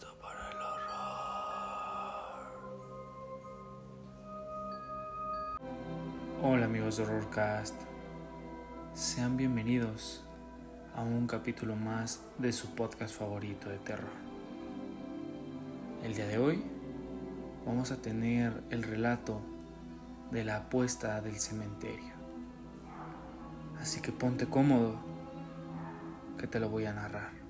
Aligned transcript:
para 0.00 0.50
el 0.50 0.56
horror. 0.56 0.82
Hola 6.42 6.64
amigos 6.66 6.96
de 6.96 7.02
Horrorcast, 7.04 7.74
sean 8.94 9.36
bienvenidos 9.36 10.24
a 10.96 11.02
un 11.02 11.26
capítulo 11.26 11.76
más 11.76 12.22
de 12.38 12.52
su 12.52 12.74
podcast 12.74 13.14
favorito 13.14 13.68
de 13.68 13.78
terror. 13.78 14.12
El 16.02 16.14
día 16.14 16.26
de 16.26 16.38
hoy 16.38 16.62
vamos 17.66 17.92
a 17.92 17.96
tener 17.96 18.62
el 18.70 18.82
relato 18.82 19.40
de 20.30 20.44
la 20.44 20.56
apuesta 20.56 21.20
del 21.20 21.38
cementerio. 21.38 22.14
Así 23.78 24.00
que 24.00 24.12
ponte 24.12 24.46
cómodo 24.46 24.96
que 26.38 26.46
te 26.46 26.58
lo 26.58 26.70
voy 26.70 26.86
a 26.86 26.94
narrar. 26.94 27.41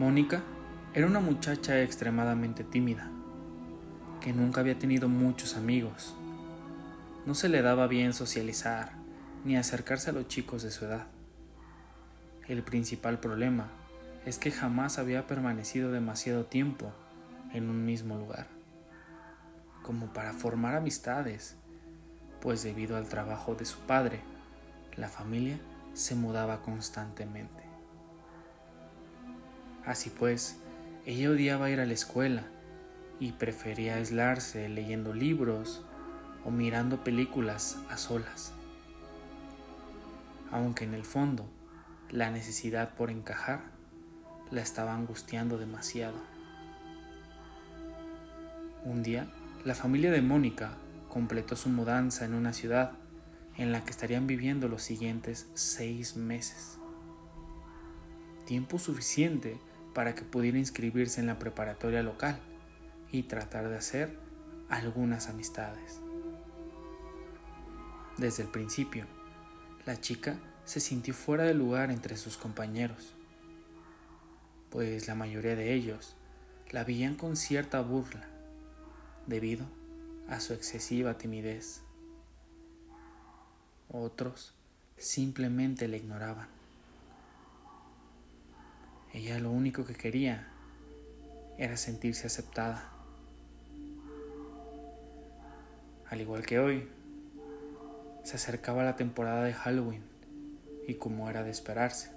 Mónica 0.00 0.40
era 0.94 1.06
una 1.06 1.20
muchacha 1.20 1.82
extremadamente 1.82 2.64
tímida, 2.64 3.10
que 4.22 4.32
nunca 4.32 4.62
había 4.62 4.78
tenido 4.78 5.10
muchos 5.10 5.58
amigos. 5.58 6.16
No 7.26 7.34
se 7.34 7.50
le 7.50 7.60
daba 7.60 7.86
bien 7.86 8.14
socializar 8.14 8.92
ni 9.44 9.58
acercarse 9.58 10.08
a 10.08 10.14
los 10.14 10.26
chicos 10.26 10.62
de 10.62 10.70
su 10.70 10.86
edad. 10.86 11.08
El 12.48 12.62
principal 12.62 13.20
problema 13.20 13.68
es 14.24 14.38
que 14.38 14.50
jamás 14.50 14.98
había 14.98 15.26
permanecido 15.26 15.92
demasiado 15.92 16.46
tiempo 16.46 16.94
en 17.52 17.68
un 17.68 17.84
mismo 17.84 18.16
lugar, 18.16 18.46
como 19.82 20.14
para 20.14 20.32
formar 20.32 20.76
amistades, 20.76 21.56
pues 22.40 22.62
debido 22.62 22.96
al 22.96 23.06
trabajo 23.06 23.54
de 23.54 23.66
su 23.66 23.78
padre, 23.80 24.20
la 24.96 25.08
familia 25.10 25.58
se 25.92 26.14
mudaba 26.14 26.62
constantemente. 26.62 27.69
Así 29.84 30.10
pues, 30.10 30.58
ella 31.06 31.30
odiaba 31.30 31.70
ir 31.70 31.80
a 31.80 31.86
la 31.86 31.94
escuela 31.94 32.44
y 33.18 33.32
prefería 33.32 33.96
aislarse 33.96 34.68
leyendo 34.68 35.14
libros 35.14 35.84
o 36.44 36.50
mirando 36.50 37.04
películas 37.04 37.78
a 37.90 37.96
solas. 37.96 38.52
Aunque 40.50 40.84
en 40.84 40.94
el 40.94 41.04
fondo 41.04 41.48
la 42.10 42.30
necesidad 42.30 42.94
por 42.94 43.10
encajar 43.10 43.62
la 44.50 44.62
estaba 44.62 44.94
angustiando 44.94 45.58
demasiado. 45.58 46.18
Un 48.84 49.02
día, 49.02 49.30
la 49.64 49.74
familia 49.74 50.10
de 50.10 50.22
Mónica 50.22 50.72
completó 51.08 51.54
su 51.54 51.68
mudanza 51.68 52.24
en 52.24 52.34
una 52.34 52.52
ciudad 52.52 52.92
en 53.56 53.72
la 53.72 53.84
que 53.84 53.90
estarían 53.90 54.26
viviendo 54.26 54.68
los 54.68 54.82
siguientes 54.82 55.50
seis 55.54 56.16
meses. 56.16 56.78
Tiempo 58.46 58.78
suficiente 58.78 59.58
para 59.94 60.14
que 60.14 60.22
pudiera 60.22 60.58
inscribirse 60.58 61.20
en 61.20 61.26
la 61.26 61.38
preparatoria 61.38 62.02
local 62.02 62.38
y 63.10 63.24
tratar 63.24 63.68
de 63.68 63.76
hacer 63.76 64.18
algunas 64.68 65.28
amistades. 65.28 66.00
Desde 68.16 68.42
el 68.42 68.48
principio, 68.50 69.06
la 69.86 70.00
chica 70.00 70.38
se 70.64 70.80
sintió 70.80 71.14
fuera 71.14 71.44
de 71.44 71.54
lugar 71.54 71.90
entre 71.90 72.16
sus 72.16 72.36
compañeros, 72.36 73.14
pues 74.70 75.08
la 75.08 75.14
mayoría 75.14 75.56
de 75.56 75.74
ellos 75.74 76.14
la 76.70 76.84
veían 76.84 77.16
con 77.16 77.36
cierta 77.36 77.80
burla 77.80 78.28
debido 79.26 79.66
a 80.28 80.38
su 80.38 80.52
excesiva 80.52 81.18
timidez. 81.18 81.82
Otros 83.88 84.54
simplemente 84.96 85.88
la 85.88 85.96
ignoraban. 85.96 86.59
Ella 89.12 89.40
lo 89.40 89.50
único 89.50 89.84
que 89.84 89.94
quería 89.94 90.46
era 91.58 91.76
sentirse 91.76 92.28
aceptada. 92.28 92.90
Al 96.08 96.20
igual 96.20 96.46
que 96.46 96.60
hoy, 96.60 96.88
se 98.22 98.36
acercaba 98.36 98.84
la 98.84 98.94
temporada 98.94 99.42
de 99.42 99.52
Halloween 99.52 100.04
y 100.86 100.94
como 100.94 101.28
era 101.28 101.42
de 101.42 101.50
esperarse, 101.50 102.12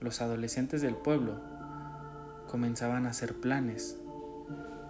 los 0.00 0.20
adolescentes 0.20 0.82
del 0.82 0.96
pueblo 0.96 1.40
comenzaban 2.46 3.06
a 3.06 3.10
hacer 3.10 3.34
planes 3.40 3.96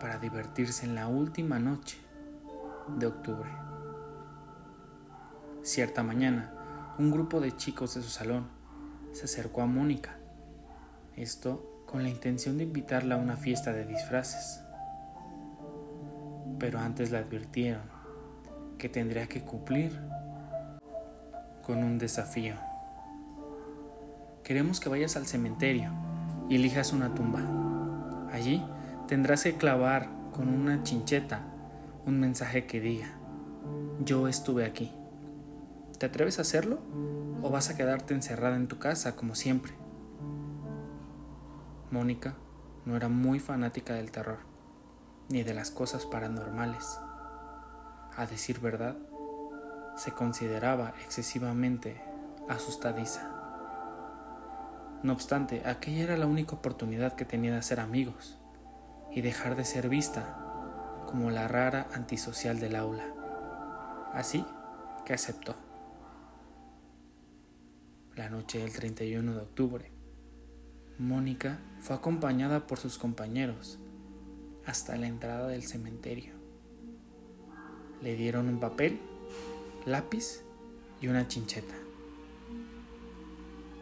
para 0.00 0.19
divertirse 0.19 0.87
en 0.87 0.97
la 0.97 1.06
última 1.06 1.61
noche 1.61 1.99
de 2.99 3.06
octubre. 3.06 3.50
Cierta 5.62 6.03
mañana, 6.03 6.53
un 6.99 7.12
grupo 7.12 7.41
de 7.41 7.56
chicos 7.56 7.94
de 7.94 8.03
su 8.03 8.11
salón 8.11 8.49
se 9.12 9.25
acercó 9.25 9.62
a 9.62 9.67
Mónica 9.67 10.19
esto 11.16 11.84
con 11.87 12.03
la 12.03 12.09
intención 12.09 12.59
de 12.59 12.65
invitarla 12.65 13.15
a 13.15 13.19
una 13.19 13.37
fiesta 13.37 13.72
de 13.72 13.87
disfraces. 13.87 14.60
Pero 16.59 16.78
antes 16.78 17.10
le 17.10 17.19
advirtieron 17.19 17.82
que 18.78 18.88
tendría 18.88 19.26
que 19.26 19.43
cumplir 19.43 19.99
con 21.62 21.78
un 21.82 21.99
desafío. 21.99 22.55
Queremos 24.44 24.78
que 24.78 24.88
vayas 24.88 25.16
al 25.16 25.26
cementerio 25.26 25.91
y 26.49 26.56
elijas 26.56 26.93
una 26.93 27.15
tumba. 27.15 27.43
Allí 28.32 28.62
tendrás 29.09 29.43
que 29.43 29.56
clavar 29.56 30.09
con 30.32 30.49
una 30.49 30.82
chincheta 30.82 31.41
un 32.05 32.21
mensaje 32.21 32.66
que 32.66 32.81
diga, 32.81 33.09
yo 34.05 34.28
estuve 34.28 34.65
aquí. 34.65 34.93
¿Te 35.99 36.06
atreves 36.06 36.38
a 36.38 36.43
hacerlo 36.43 36.78
o 37.43 37.50
vas 37.50 37.71
a 37.71 37.76
quedarte 37.76 38.15
encerrada 38.15 38.56
en 38.56 38.69
tu 38.69 38.78
casa 38.78 39.16
como 39.16 39.34
siempre? 39.34 39.85
Mónica 41.91 42.34
no 42.84 42.97
era 42.97 43.08
muy 43.08 43.38
fanática 43.38 43.94
del 43.94 44.10
terror, 44.10 44.38
ni 45.28 45.42
de 45.42 45.54
las 45.54 45.70
cosas 45.70 46.04
paranormales. 46.06 46.98
A 48.16 48.26
decir 48.26 48.60
verdad, 48.60 48.97
se 49.96 50.12
consideraba 50.12 50.94
excesivamente 51.04 52.00
asustadiza. 52.48 53.30
No 55.02 55.12
obstante, 55.12 55.62
aquella 55.66 56.02
era 56.04 56.16
la 56.16 56.26
única 56.26 56.56
oportunidad 56.56 57.14
que 57.14 57.25
tenía 57.25 57.52
de 57.52 57.58
hacer 57.58 57.78
amigos 57.78 58.38
y 59.12 59.20
dejar 59.20 59.56
de 59.56 59.64
ser 59.64 59.88
vista 59.88 60.38
como 61.06 61.30
la 61.30 61.46
rara 61.46 61.86
antisocial 61.92 62.58
del 62.58 62.76
aula. 62.76 63.04
Así 64.12 64.44
que 65.04 65.14
aceptó. 65.14 65.54
La 68.16 68.28
noche 68.28 68.58
del 68.58 68.72
31 68.72 69.34
de 69.34 69.41
octubre, 69.41 69.95
Mónica 70.98 71.58
fue 71.80 71.94
acompañada 71.94 72.66
por 72.66 72.78
sus 72.78 72.96
compañeros 72.96 73.78
hasta 74.64 74.96
la 74.96 75.06
entrada 75.06 75.46
del 75.46 75.62
cementerio. 75.62 76.32
Le 78.00 78.16
dieron 78.16 78.48
un 78.48 78.60
papel, 78.60 78.98
lápiz 79.84 80.40
y 81.02 81.08
una 81.08 81.28
chincheta. 81.28 81.74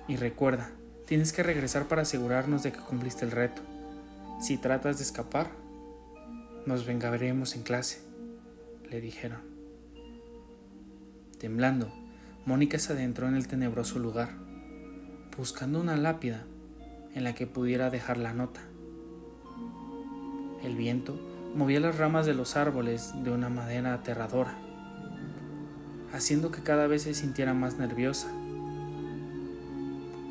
Y 0.09 0.17
recuerda, 0.17 0.73
tienes 1.07 1.33
que 1.33 1.45
regresar 1.45 1.87
para 1.87 2.03
asegurarnos 2.03 2.65
de 2.65 2.73
que 2.73 2.81
cumpliste 2.81 3.25
el 3.25 3.31
reto. 3.31 3.63
Si 4.41 4.59
tratas 4.59 4.99
de 4.99 5.05
escapar, 5.05 5.53
nos 6.67 6.85
vengaremos 6.85 7.55
en 7.55 7.63
clase, 7.63 8.01
le 8.91 9.01
dijeron. 9.01 9.41
Temblando, 11.39 11.93
Mónica 12.45 12.81
se 12.81 12.93
adentró 12.93 13.29
en 13.29 13.37
el 13.37 13.47
tenebroso 13.47 14.01
lugar, 14.01 14.31
buscando 15.37 15.81
una 15.81 15.97
lápida 15.97 16.45
en 17.15 17.25
la 17.25 17.35
que 17.35 17.47
pudiera 17.47 17.91
dejar 17.91 18.19
la 18.19 18.33
nota. 18.33 18.61
El 20.63 20.77
viento 20.77 21.19
movía 21.55 21.79
las 21.79 21.99
ramas 21.99 22.27
de 22.27 22.35
los 22.35 22.57
árboles 22.57 23.13
de 23.23 23.31
una 23.31 23.49
madera 23.49 23.95
aterradora, 23.95 24.59
haciendo 26.13 26.51
que 26.51 26.63
cada 26.63 26.87
vez 26.87 27.03
se 27.03 27.15
sintiera 27.15 27.55
más 27.55 27.79
nerviosa. 27.79 28.29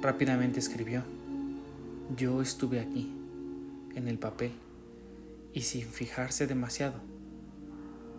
Rápidamente 0.02 0.60
escribió, 0.60 1.04
yo 2.18 2.42
estuve 2.42 2.82
aquí, 2.82 3.14
en 3.96 4.08
el 4.08 4.20
papel, 4.20 4.52
y 5.54 5.62
sin 5.62 5.88
fijarse 5.88 6.48
demasiado, 6.48 7.00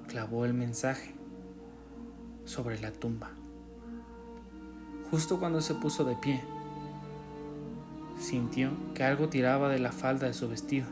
clavó 0.08 0.46
el 0.46 0.54
mensaje 0.54 1.14
sobre 2.44 2.80
la 2.80 2.92
tumba. 2.92 3.32
Justo 5.10 5.38
cuando 5.38 5.60
se 5.60 5.74
puso 5.74 6.04
de 6.04 6.16
pie, 6.16 6.42
sintió 8.18 8.70
que 8.94 9.04
algo 9.04 9.28
tiraba 9.28 9.68
de 9.68 9.78
la 9.78 9.92
falda 9.92 10.26
de 10.26 10.34
su 10.34 10.48
vestido 10.48 10.86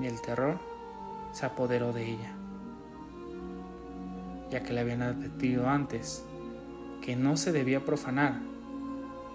y 0.00 0.06
el 0.06 0.20
terror 0.20 0.58
se 1.32 1.46
apoderó 1.46 1.92
de 1.92 2.08
ella, 2.08 2.32
ya 4.50 4.62
que 4.62 4.72
le 4.72 4.80
habían 4.80 5.02
advertido 5.02 5.68
antes 5.68 6.24
que 7.02 7.16
no 7.16 7.36
se 7.36 7.52
debía 7.52 7.84
profanar 7.84 8.40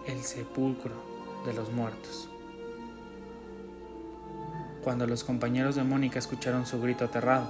el 0.08 0.22
sepulcro 0.22 0.94
de 1.46 1.54
los 1.54 1.72
muertos. 1.72 2.30
Cuando 4.84 5.08
los 5.08 5.24
compañeros 5.24 5.76
de 5.76 5.84
Mónica 5.84 6.20
escucharon 6.20 6.66
su 6.66 6.80
grito 6.82 7.06
aterrado, 7.06 7.50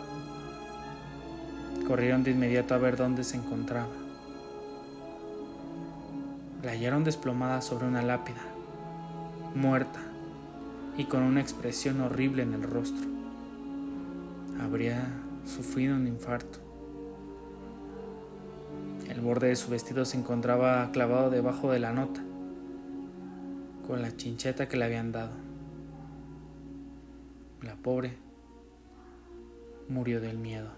corrieron 1.88 2.24
de 2.24 2.32
inmediato 2.32 2.74
a 2.74 2.78
ver 2.78 2.96
dónde 2.96 3.24
se 3.24 3.38
encontraba. 3.38 3.92
La 6.64 6.72
hallaron 6.72 7.04
desplomada 7.04 7.62
sobre 7.62 7.88
una 7.88 8.02
lápida 8.02 8.55
muerta, 9.56 10.02
y 10.98 11.06
con 11.06 11.24
una 11.24 11.42
expresión 11.42 12.02
horrible 12.02 12.44
en 12.44 12.54
el 12.54 12.64
rostro. 12.64 13.08
Habría 14.62 15.08
sufrido 15.46 15.96
un 15.96 16.08
infarto. 16.08 16.60
El 19.10 19.22
borde 19.22 19.48
de 19.48 19.56
su 19.56 19.70
vestido 19.70 20.04
se 20.06 20.18
encontraba 20.18 20.92
clavado 20.92 21.30
debajo 21.30 21.72
de 21.72 21.80
la 21.80 21.94
nota, 21.94 22.22
con 23.88 24.02
la 24.02 24.16
chincheta 24.16 24.68
que 24.68 24.78
le 24.78 24.86
habían 24.86 25.12
dado. 25.12 25.34
La 27.62 27.76
pobre 27.76 28.18
murió 29.88 30.20
del 30.20 30.38
miedo. 30.38 30.70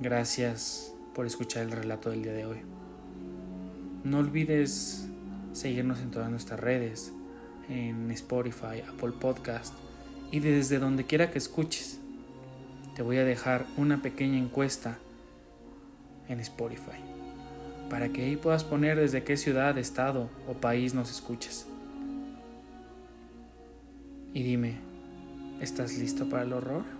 Gracias 0.00 0.94
por 1.14 1.26
escuchar 1.26 1.64
el 1.64 1.72
relato 1.72 2.10
del 2.10 2.22
día 2.22 2.32
de 2.32 2.46
hoy. 2.46 2.79
No 4.04 4.18
olvides 4.18 5.06
seguirnos 5.52 6.00
en 6.00 6.10
todas 6.10 6.30
nuestras 6.30 6.58
redes, 6.58 7.12
en 7.68 8.10
Spotify, 8.10 8.82
Apple 8.88 9.12
Podcast 9.20 9.74
y 10.30 10.40
desde 10.40 10.78
donde 10.78 11.04
quiera 11.04 11.30
que 11.30 11.38
escuches. 11.38 11.98
Te 12.94 13.02
voy 13.02 13.18
a 13.18 13.24
dejar 13.24 13.66
una 13.76 14.02
pequeña 14.02 14.38
encuesta 14.38 14.98
en 16.28 16.40
Spotify 16.40 16.98
para 17.90 18.08
que 18.08 18.24
ahí 18.24 18.36
puedas 18.36 18.64
poner 18.64 18.98
desde 18.98 19.24
qué 19.24 19.36
ciudad, 19.36 19.76
estado 19.76 20.30
o 20.48 20.54
país 20.54 20.94
nos 20.94 21.10
escuchas. 21.10 21.66
Y 24.32 24.44
dime, 24.44 24.76
¿estás 25.60 25.98
listo 25.98 26.28
para 26.28 26.44
el 26.44 26.52
horror? 26.52 26.99